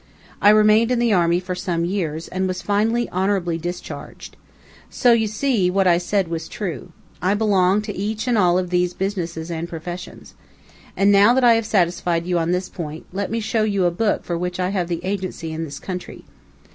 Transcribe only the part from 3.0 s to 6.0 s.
honorably discharged. So you see that what I